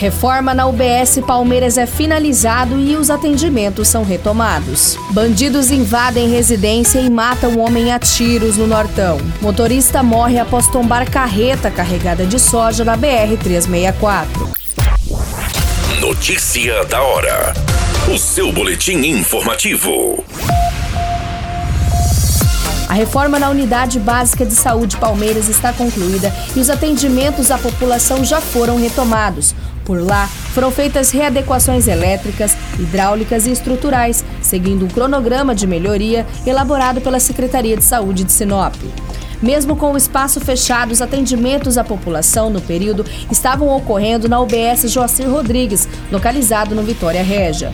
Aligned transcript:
Reforma 0.00 0.54
na 0.54 0.66
UBS 0.66 1.20
Palmeiras 1.26 1.76
é 1.76 1.84
finalizado 1.84 2.80
e 2.80 2.96
os 2.96 3.10
atendimentos 3.10 3.86
são 3.86 4.02
retomados. 4.02 4.96
Bandidos 5.10 5.70
invadem 5.70 6.30
residência 6.30 7.00
e 7.00 7.10
matam 7.10 7.50
um 7.50 7.60
homem 7.60 7.92
a 7.92 7.98
tiros 7.98 8.56
no 8.56 8.66
Nortão. 8.66 9.18
Motorista 9.42 10.02
morre 10.02 10.38
após 10.38 10.68
tombar 10.68 11.10
carreta 11.10 11.70
carregada 11.70 12.24
de 12.24 12.38
soja 12.38 12.82
na 12.82 12.96
BR-364. 12.96 14.24
Notícia 16.00 16.82
da 16.86 17.02
hora. 17.02 17.52
O 18.10 18.16
seu 18.16 18.50
boletim 18.50 19.06
informativo. 19.06 20.24
A 22.90 22.94
reforma 22.94 23.38
na 23.38 23.48
Unidade 23.48 24.00
Básica 24.00 24.44
de 24.44 24.52
Saúde 24.52 24.96
Palmeiras 24.96 25.48
está 25.48 25.72
concluída 25.72 26.34
e 26.56 26.58
os 26.58 26.68
atendimentos 26.68 27.52
à 27.52 27.56
população 27.56 28.24
já 28.24 28.40
foram 28.40 28.76
retomados. 28.80 29.54
Por 29.84 30.02
lá, 30.02 30.26
foram 30.26 30.72
feitas 30.72 31.12
readequações 31.12 31.86
elétricas, 31.86 32.56
hidráulicas 32.80 33.46
e 33.46 33.52
estruturais, 33.52 34.24
seguindo 34.42 34.86
um 34.86 34.88
cronograma 34.88 35.54
de 35.54 35.68
melhoria 35.68 36.26
elaborado 36.44 37.00
pela 37.00 37.20
Secretaria 37.20 37.76
de 37.76 37.84
Saúde 37.84 38.24
de 38.24 38.32
Sinop. 38.32 38.74
Mesmo 39.40 39.76
com 39.76 39.92
o 39.92 39.96
espaço 39.96 40.40
fechado, 40.40 40.90
os 40.90 41.00
atendimentos 41.00 41.78
à 41.78 41.84
população 41.84 42.50
no 42.50 42.60
período 42.60 43.06
estavam 43.30 43.68
ocorrendo 43.68 44.28
na 44.28 44.40
UBS 44.40 44.90
Joacir 44.90 45.30
Rodrigues, 45.30 45.88
localizado 46.10 46.74
no 46.74 46.82
Vitória 46.82 47.22
Régia. 47.22 47.72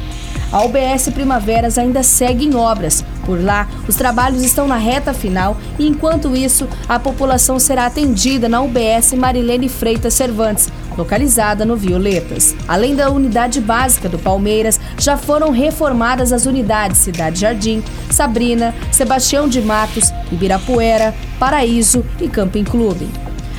A 0.52 0.62
UBS 0.62 1.08
Primaveras 1.08 1.78
ainda 1.78 2.02
segue 2.02 2.44
em 2.44 2.54
obras. 2.54 3.02
Por 3.26 3.42
lá, 3.42 3.68
os 3.88 3.96
trabalhos 3.96 4.42
estão 4.44 4.68
na 4.68 4.76
reta 4.76 5.12
final 5.12 5.56
e, 5.78 5.86
enquanto 5.86 6.36
isso, 6.36 6.68
a 6.88 6.96
população 6.96 7.58
será 7.58 7.86
atendida 7.86 8.48
na 8.48 8.62
UBS 8.62 9.12
Marilene 9.14 9.68
Freitas 9.68 10.14
Cervantes, 10.14 10.68
localizada 10.96 11.64
no 11.64 11.76
Violetas. 11.76 12.54
Além 12.68 12.94
da 12.94 13.10
unidade 13.10 13.60
básica 13.60 14.08
do 14.08 14.18
Palmeiras, 14.18 14.80
já 14.96 15.16
foram 15.16 15.50
reformadas 15.50 16.32
as 16.32 16.46
unidades 16.46 16.98
Cidade 16.98 17.40
Jardim, 17.40 17.82
Sabrina, 18.10 18.72
Sebastião 18.92 19.48
de 19.48 19.60
Matos, 19.60 20.12
Ibirapuera, 20.30 21.12
Paraíso 21.38 22.04
e 22.20 22.28
Camping 22.28 22.64
Clube. 22.64 23.08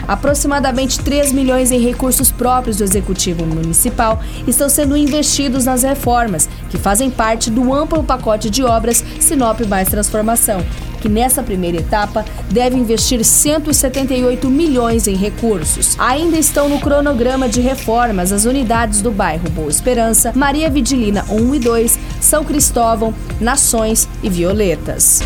Aproximadamente 0.08 1.00
3 1.00 1.32
milhões 1.32 1.72
em 1.72 1.80
recursos 1.80 2.32
próprios 2.32 2.78
do 2.78 2.84
Executivo 2.84 3.46
Municipal 3.46 4.22
estão 4.48 4.70
sendo 4.70 4.96
investidos 4.96 5.66
nas 5.66 5.84
reformas, 5.84 6.48
que 6.70 6.78
fazem 6.78 7.10
parte 7.10 7.52
do 7.52 7.74
amplo 7.74 8.04
pacote 8.04 8.50
de 8.50 8.64
obras 8.64 9.04
Sinop 9.20 9.60
Mais 9.68 9.90
Transformação, 9.90 10.64
que 11.02 11.10
nessa 11.10 11.44
primeira 11.44 11.78
etapa 11.78 12.26
deve 12.50 12.78
investir 12.78 13.24
178 13.24 14.50
milhões 14.50 15.08
em 15.08 15.16
recursos. 15.16 15.96
Ainda 16.00 16.38
estão 16.38 16.70
no 16.70 16.80
cronograma 16.80 17.50
de 17.50 17.62
reformas 17.62 18.32
as 18.32 18.46
unidades 18.46 19.02
do 19.02 19.12
bairro 19.12 19.50
Boa 19.50 19.70
Esperança, 19.70 20.32
Maria 20.36 20.70
Vidilina 20.70 21.26
1 21.30 21.56
e 21.56 21.60
2, 21.60 22.00
São 22.22 22.44
Cristóvão, 22.44 23.14
Nações 23.40 24.08
e 24.24 24.30
Violetas. 24.30 25.22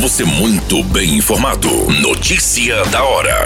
Você 0.00 0.24
muito 0.24 0.82
bem 0.84 1.16
informado. 1.18 1.68
Notícia 2.00 2.82
da 2.86 3.04
hora. 3.04 3.44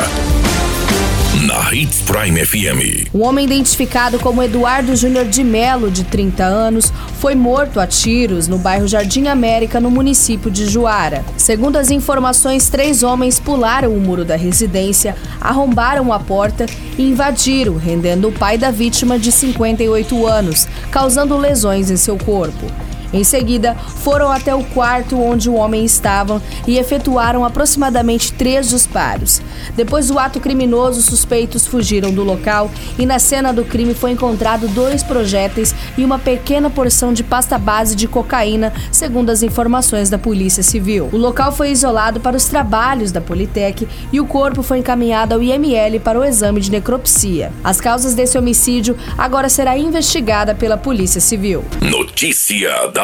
Na 1.48 1.74
Hits 1.74 2.00
Prime 2.02 2.46
FM. 2.46 3.10
Um 3.12 3.24
homem 3.24 3.44
identificado 3.44 4.20
como 4.20 4.40
Eduardo 4.40 4.94
Júnior 4.94 5.24
de 5.24 5.42
Melo, 5.42 5.90
de 5.90 6.04
30 6.04 6.44
anos, 6.44 6.92
foi 7.18 7.34
morto 7.34 7.80
a 7.80 7.88
tiros 7.88 8.46
no 8.46 8.56
bairro 8.56 8.86
Jardim 8.86 9.26
América, 9.26 9.80
no 9.80 9.90
município 9.90 10.48
de 10.48 10.66
Juara. 10.66 11.24
Segundo 11.36 11.76
as 11.76 11.90
informações, 11.90 12.68
três 12.70 13.02
homens 13.02 13.40
pularam 13.40 13.92
o 13.92 14.00
muro 14.00 14.24
da 14.24 14.36
residência, 14.36 15.16
arrombaram 15.40 16.12
a 16.12 16.20
porta 16.20 16.66
e 16.96 17.02
invadiram, 17.02 17.76
rendendo 17.78 18.28
o 18.28 18.32
pai 18.32 18.56
da 18.56 18.70
vítima 18.70 19.18
de 19.18 19.32
58 19.32 20.24
anos, 20.24 20.68
causando 20.92 21.36
lesões 21.36 21.90
em 21.90 21.96
seu 21.96 22.16
corpo. 22.16 22.70
Em 23.14 23.22
seguida, 23.22 23.76
foram 24.02 24.28
até 24.28 24.52
o 24.52 24.64
quarto 24.64 25.22
onde 25.22 25.48
o 25.48 25.54
homem 25.54 25.84
estava 25.84 26.42
e 26.66 26.78
efetuaram 26.78 27.44
aproximadamente 27.44 28.32
três 28.32 28.68
disparos. 28.68 29.40
Depois 29.76 30.08
do 30.08 30.18
ato 30.18 30.40
criminoso, 30.40 30.98
os 30.98 31.06
suspeitos 31.06 31.64
fugiram 31.64 32.12
do 32.12 32.24
local 32.24 32.68
e 32.98 33.06
na 33.06 33.20
cena 33.20 33.52
do 33.52 33.64
crime 33.64 33.94
foi 33.94 34.10
encontrado 34.10 34.66
dois 34.66 35.04
projéteis 35.04 35.72
e 35.96 36.04
uma 36.04 36.18
pequena 36.18 36.68
porção 36.68 37.12
de 37.12 37.22
pasta 37.22 37.56
base 37.56 37.94
de 37.94 38.08
cocaína, 38.08 38.72
segundo 38.90 39.30
as 39.30 39.44
informações 39.44 40.10
da 40.10 40.18
Polícia 40.18 40.64
Civil. 40.64 41.08
O 41.12 41.16
local 41.16 41.52
foi 41.52 41.70
isolado 41.70 42.18
para 42.18 42.36
os 42.36 42.46
trabalhos 42.46 43.12
da 43.12 43.20
Politec 43.20 43.86
e 44.12 44.20
o 44.20 44.26
corpo 44.26 44.60
foi 44.60 44.78
encaminhado 44.78 45.34
ao 45.34 45.42
IML 45.42 46.00
para 46.00 46.18
o 46.18 46.24
exame 46.24 46.60
de 46.60 46.68
necropsia. 46.68 47.52
As 47.62 47.80
causas 47.80 48.14
desse 48.14 48.36
homicídio 48.36 48.96
agora 49.16 49.48
será 49.48 49.78
investigada 49.78 50.52
pela 50.52 50.76
Polícia 50.76 51.20
Civil. 51.20 51.64
Notícia 51.80 52.88
da 52.88 53.03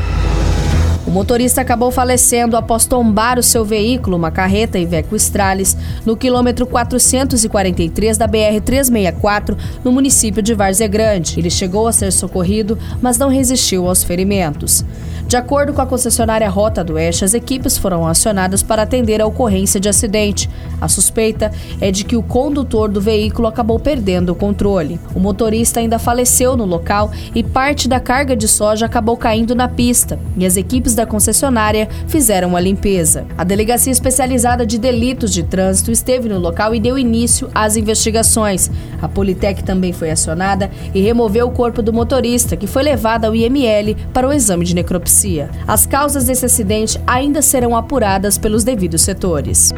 O 1.11 1.13
motorista 1.13 1.59
acabou 1.59 1.91
falecendo 1.91 2.55
após 2.55 2.85
tombar 2.85 3.37
o 3.37 3.43
seu 3.43 3.65
veículo, 3.65 4.15
uma 4.15 4.31
carreta 4.31 4.79
Iveco 4.79 5.13
Stralis, 5.17 5.75
no 6.05 6.15
quilômetro 6.15 6.65
443 6.65 8.17
da 8.17 8.29
BR-364, 8.29 9.57
no 9.83 9.91
município 9.91 10.41
de 10.41 10.53
Várzea 10.53 10.87
Grande. 10.87 11.37
Ele 11.37 11.49
chegou 11.49 11.85
a 11.85 11.91
ser 11.91 12.13
socorrido, 12.13 12.79
mas 13.01 13.17
não 13.17 13.27
resistiu 13.27 13.89
aos 13.89 14.05
ferimentos. 14.05 14.85
De 15.27 15.37
acordo 15.37 15.71
com 15.71 15.81
a 15.81 15.85
concessionária 15.85 16.49
Rota 16.49 16.83
do 16.83 16.95
Oeste, 16.95 17.23
as 17.23 17.33
equipes 17.33 17.77
foram 17.77 18.05
acionadas 18.05 18.61
para 18.61 18.81
atender 18.81 19.21
a 19.21 19.25
ocorrência 19.25 19.79
de 19.79 19.87
acidente. 19.87 20.49
A 20.79 20.89
suspeita 20.89 21.51
é 21.79 21.89
de 21.89 22.03
que 22.03 22.17
o 22.17 22.23
condutor 22.23 22.89
do 22.89 22.99
veículo 22.99 23.47
acabou 23.47 23.79
perdendo 23.79 24.31
o 24.31 24.35
controle. 24.35 24.99
O 25.15 25.21
motorista 25.21 25.79
ainda 25.79 25.97
faleceu 25.97 26.57
no 26.57 26.65
local 26.65 27.11
e 27.33 27.43
parte 27.43 27.87
da 27.87 27.97
carga 27.97 28.35
de 28.35 28.45
soja 28.45 28.85
acabou 28.85 29.15
caindo 29.15 29.55
na 29.55 29.69
pista, 29.69 30.19
e 30.35 30.45
as 30.45 30.57
equipes 30.57 30.95
da 31.01 31.05
concessionária 31.05 31.89
fizeram 32.07 32.55
a 32.55 32.59
limpeza. 32.59 33.25
A 33.37 33.43
Delegacia 33.43 33.91
Especializada 33.91 34.65
de 34.65 34.77
Delitos 34.77 35.33
de 35.33 35.43
Trânsito 35.43 35.91
esteve 35.91 36.29
no 36.29 36.37
local 36.37 36.75
e 36.75 36.79
deu 36.79 36.97
início 36.97 37.49
às 37.53 37.75
investigações. 37.75 38.69
A 39.01 39.07
Politec 39.07 39.63
também 39.63 39.91
foi 39.91 40.11
acionada 40.11 40.69
e 40.93 41.01
removeu 41.01 41.47
o 41.47 41.51
corpo 41.51 41.81
do 41.81 41.91
motorista, 41.91 42.55
que 42.55 42.67
foi 42.67 42.83
levado 42.83 43.25
ao 43.25 43.35
IML 43.35 43.95
para 44.13 44.27
o 44.27 44.33
exame 44.33 44.63
de 44.63 44.75
necropsia. 44.75 45.49
As 45.67 45.85
causas 45.85 46.25
desse 46.25 46.45
acidente 46.45 46.99
ainda 47.07 47.41
serão 47.41 47.75
apuradas 47.75 48.37
pelos 48.37 48.63
devidos 48.63 49.01
setores. 49.01 49.73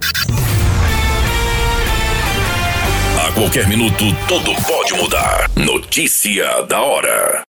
A 3.18 3.32
qualquer 3.32 3.68
minuto, 3.68 4.04
tudo 4.28 4.52
pode 4.68 4.94
mudar. 4.94 5.50
Notícia 5.56 6.64
da 6.64 6.82
hora. 6.82 7.44